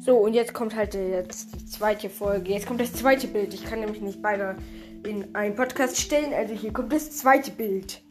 So, 0.00 0.16
und 0.16 0.32
jetzt 0.32 0.54
kommt 0.54 0.74
halt 0.74 0.94
äh, 0.94 1.16
jetzt 1.16 1.54
die 1.54 1.66
zweite 1.66 2.08
Folge. 2.08 2.52
Jetzt 2.52 2.66
kommt 2.66 2.80
das 2.80 2.92
zweite 2.94 3.28
Bild. 3.28 3.52
Ich 3.52 3.64
kann 3.64 3.80
nämlich 3.80 4.00
nicht 4.00 4.22
beide 4.22 4.56
in 5.06 5.34
einen 5.34 5.54
Podcast 5.54 5.98
stellen. 5.98 6.32
Also 6.32 6.54
hier 6.54 6.72
kommt 6.72 6.90
das 6.90 7.10
zweite 7.10 7.50
Bild. 7.50 8.02